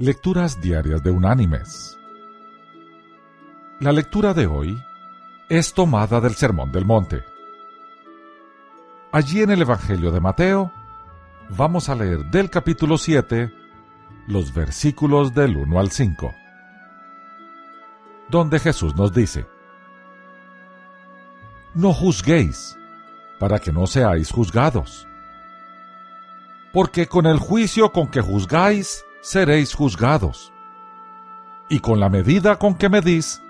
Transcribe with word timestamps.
Lecturas 0.00 0.60
Diarias 0.60 1.02
de 1.02 1.10
Unánimes. 1.10 1.98
La 3.80 3.90
lectura 3.90 4.32
de 4.32 4.46
hoy 4.46 4.80
es 5.48 5.74
tomada 5.74 6.20
del 6.20 6.36
Sermón 6.36 6.70
del 6.70 6.84
Monte. 6.84 7.24
Allí 9.10 9.42
en 9.42 9.50
el 9.50 9.62
Evangelio 9.62 10.12
de 10.12 10.20
Mateo 10.20 10.72
vamos 11.48 11.88
a 11.88 11.96
leer 11.96 12.26
del 12.26 12.48
capítulo 12.48 12.96
7 12.96 13.52
los 14.28 14.54
versículos 14.54 15.34
del 15.34 15.56
1 15.56 15.80
al 15.80 15.90
5, 15.90 16.32
donde 18.28 18.60
Jesús 18.60 18.94
nos 18.94 19.12
dice, 19.12 19.48
No 21.74 21.92
juzguéis, 21.92 22.78
para 23.40 23.58
que 23.58 23.72
no 23.72 23.88
seáis 23.88 24.30
juzgados, 24.30 25.08
porque 26.72 27.08
con 27.08 27.26
el 27.26 27.40
juicio 27.40 27.90
con 27.90 28.06
que 28.06 28.20
juzgáis, 28.20 29.04
seréis 29.20 29.74
juzgados. 29.74 30.52
Y 31.68 31.80
con 31.80 32.00
la 32.00 32.08
medida 32.08 32.56
con 32.56 32.74
que 32.74 32.88
medís, 32.88 33.42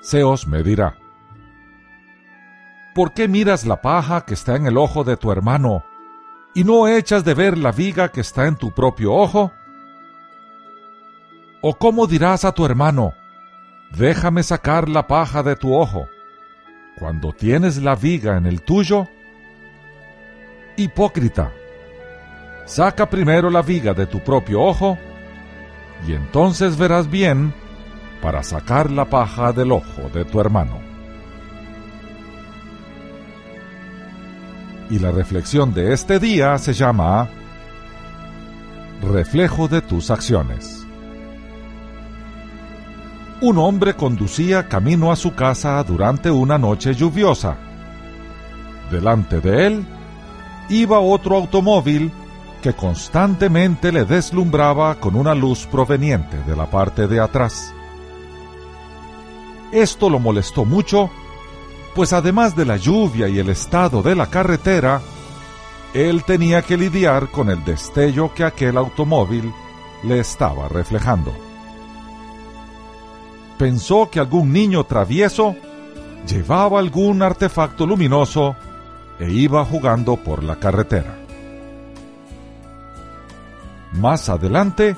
se 0.00 0.22
os 0.22 0.46
medirá. 0.46 0.96
¿Por 2.94 3.12
qué 3.12 3.28
miras 3.28 3.66
la 3.66 3.80
paja 3.80 4.22
que 4.22 4.34
está 4.34 4.56
en 4.56 4.66
el 4.66 4.76
ojo 4.76 5.04
de 5.04 5.16
tu 5.16 5.30
hermano 5.30 5.84
y 6.54 6.64
no 6.64 6.88
echas 6.88 7.24
de 7.24 7.34
ver 7.34 7.56
la 7.56 7.70
viga 7.70 8.10
que 8.10 8.20
está 8.20 8.46
en 8.46 8.56
tu 8.56 8.72
propio 8.72 9.12
ojo? 9.12 9.52
¿O 11.62 11.74
cómo 11.74 12.06
dirás 12.06 12.44
a 12.44 12.52
tu 12.52 12.64
hermano, 12.64 13.12
déjame 13.96 14.42
sacar 14.42 14.88
la 14.88 15.06
paja 15.06 15.42
de 15.42 15.54
tu 15.54 15.74
ojo, 15.74 16.08
cuando 16.98 17.32
tienes 17.32 17.80
la 17.82 17.94
viga 17.94 18.36
en 18.36 18.46
el 18.46 18.62
tuyo? 18.62 19.06
Hipócrita, 20.76 21.52
saca 22.70 23.10
primero 23.10 23.50
la 23.50 23.62
viga 23.62 23.94
de 23.94 24.06
tu 24.06 24.20
propio 24.20 24.62
ojo, 24.62 24.96
y 26.06 26.12
entonces 26.12 26.78
verás 26.78 27.10
bien 27.10 27.52
para 28.22 28.44
sacar 28.44 28.92
la 28.92 29.06
paja 29.06 29.52
del 29.52 29.72
ojo 29.72 30.08
de 30.14 30.24
tu 30.24 30.40
hermano. 30.40 30.78
Y 34.88 35.00
la 35.00 35.10
reflexión 35.10 35.74
de 35.74 35.92
este 35.92 36.20
día 36.20 36.56
se 36.58 36.72
llama 36.72 37.28
Reflejo 39.02 39.66
de 39.66 39.82
tus 39.82 40.10
acciones. 40.10 40.86
Un 43.40 43.58
hombre 43.58 43.94
conducía 43.94 44.68
camino 44.68 45.10
a 45.10 45.16
su 45.16 45.34
casa 45.34 45.82
durante 45.82 46.30
una 46.30 46.56
noche 46.56 46.94
lluviosa. 46.94 47.56
Delante 48.92 49.40
de 49.40 49.66
él 49.66 49.86
iba 50.68 51.00
otro 51.00 51.36
automóvil 51.36 52.12
que 52.60 52.74
constantemente 52.74 53.92
le 53.92 54.04
deslumbraba 54.04 54.96
con 54.96 55.16
una 55.16 55.34
luz 55.34 55.66
proveniente 55.66 56.38
de 56.44 56.56
la 56.56 56.66
parte 56.66 57.06
de 57.06 57.20
atrás. 57.20 57.74
Esto 59.72 60.10
lo 60.10 60.18
molestó 60.18 60.64
mucho, 60.64 61.10
pues 61.94 62.12
además 62.12 62.56
de 62.56 62.64
la 62.64 62.76
lluvia 62.76 63.28
y 63.28 63.38
el 63.38 63.48
estado 63.48 64.02
de 64.02 64.14
la 64.14 64.26
carretera, 64.26 65.00
él 65.94 66.24
tenía 66.24 66.62
que 66.62 66.76
lidiar 66.76 67.28
con 67.30 67.50
el 67.50 67.64
destello 67.64 68.32
que 68.34 68.44
aquel 68.44 68.76
automóvil 68.76 69.52
le 70.02 70.20
estaba 70.20 70.68
reflejando. 70.68 71.32
Pensó 73.58 74.08
que 74.10 74.20
algún 74.20 74.52
niño 74.52 74.84
travieso 74.84 75.54
llevaba 76.26 76.78
algún 76.78 77.22
artefacto 77.22 77.86
luminoso 77.86 78.56
e 79.18 79.30
iba 79.30 79.64
jugando 79.64 80.16
por 80.16 80.42
la 80.42 80.56
carretera. 80.56 81.18
Más 83.92 84.28
adelante, 84.28 84.96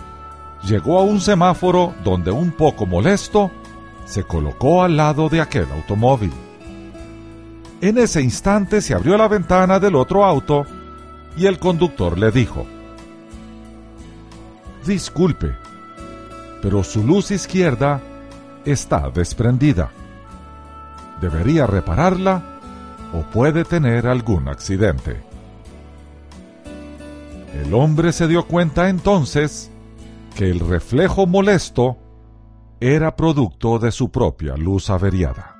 llegó 0.63 0.99
a 0.99 1.03
un 1.03 1.21
semáforo 1.21 1.95
donde 2.05 2.31
un 2.31 2.53
poco 2.53 2.87
molesto, 2.87 3.51
se 4.05 4.25
colocó 4.25 4.83
al 4.83 4.97
lado 4.97 5.29
de 5.29 5.41
aquel 5.41 5.67
automóvil. 5.73 6.33
En 7.81 7.99
ese 7.99 8.23
instante 8.23 8.81
se 8.81 8.95
abrió 8.95 9.17
la 9.17 9.29
ventana 9.29 9.81
del 9.81 9.97
otro 9.97 10.25
auto 10.25 10.65
y 11.37 11.47
el 11.47 11.59
conductor 11.59 12.19
le 12.19 12.31
dijo, 12.31 12.67
Disculpe, 14.87 15.57
pero 16.61 16.85
su 16.85 17.05
luz 17.05 17.31
izquierda 17.31 18.01
está 18.65 19.11
desprendida. 19.11 19.91
Debería 21.21 21.67
repararla 21.67 22.43
o 23.13 23.23
puede 23.23 23.65
tener 23.65 24.07
algún 24.07 24.49
accidente. 24.49 25.32
El 27.55 27.75
hombre 27.75 28.13
se 28.13 28.29
dio 28.29 28.47
cuenta 28.47 28.89
entonces 28.89 29.71
que 30.35 30.51
el 30.51 30.61
reflejo 30.61 31.27
molesto 31.27 31.99
era 32.81 33.15
producto 33.15 33.79
de 33.79 33.93
su 33.93 34.11
propia 34.11 34.57
luz 34.57 34.89
averiada. 34.89 35.57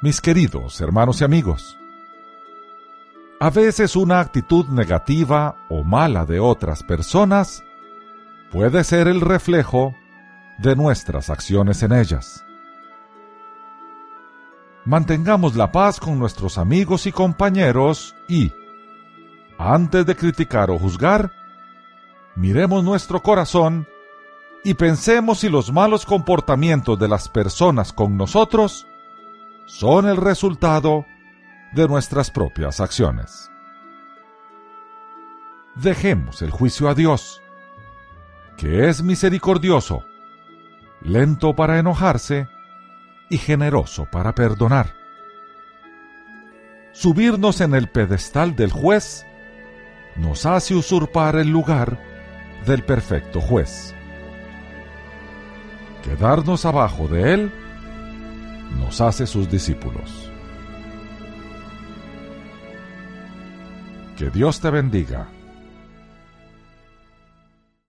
Mis 0.00 0.20
queridos 0.20 0.80
hermanos 0.80 1.20
y 1.20 1.24
amigos, 1.24 1.78
a 3.40 3.50
veces 3.50 3.96
una 3.96 4.20
actitud 4.20 4.66
negativa 4.68 5.56
o 5.68 5.82
mala 5.82 6.24
de 6.24 6.40
otras 6.40 6.82
personas 6.82 7.62
puede 8.50 8.82
ser 8.84 9.08
el 9.08 9.20
reflejo 9.20 9.94
de 10.58 10.74
nuestras 10.74 11.28
acciones 11.28 11.82
en 11.82 11.92
ellas 11.92 12.44
mantengamos 14.84 15.56
la 15.56 15.72
paz 15.72 15.98
con 15.98 16.18
nuestros 16.18 16.58
amigos 16.58 17.06
y 17.06 17.12
compañeros 17.12 18.14
y, 18.28 18.52
antes 19.58 20.04
de 20.06 20.16
criticar 20.16 20.70
o 20.70 20.78
juzgar, 20.78 21.32
miremos 22.34 22.84
nuestro 22.84 23.22
corazón 23.22 23.86
y 24.62 24.74
pensemos 24.74 25.40
si 25.40 25.48
los 25.48 25.72
malos 25.72 26.06
comportamientos 26.06 26.98
de 26.98 27.08
las 27.08 27.28
personas 27.28 27.92
con 27.92 28.16
nosotros 28.16 28.86
son 29.66 30.08
el 30.08 30.16
resultado 30.16 31.06
de 31.72 31.88
nuestras 31.88 32.30
propias 32.30 32.80
acciones. 32.80 33.50
Dejemos 35.74 36.40
el 36.42 36.50
juicio 36.50 36.88
a 36.88 36.94
Dios, 36.94 37.42
que 38.56 38.88
es 38.88 39.02
misericordioso, 39.02 40.04
lento 41.00 41.54
para 41.54 41.78
enojarse 41.78 42.48
generoso 43.38 44.06
para 44.10 44.34
perdonar. 44.34 44.94
Subirnos 46.92 47.60
en 47.60 47.74
el 47.74 47.88
pedestal 47.88 48.54
del 48.54 48.70
juez 48.70 49.26
nos 50.16 50.46
hace 50.46 50.74
usurpar 50.74 51.36
el 51.36 51.48
lugar 51.48 51.98
del 52.66 52.84
perfecto 52.84 53.40
juez. 53.40 53.94
Quedarnos 56.02 56.64
abajo 56.64 57.08
de 57.08 57.34
él 57.34 57.52
nos 58.78 59.00
hace 59.00 59.26
sus 59.26 59.50
discípulos. 59.50 60.30
Que 64.16 64.30
Dios 64.30 64.60
te 64.60 64.70
bendiga 64.70 65.28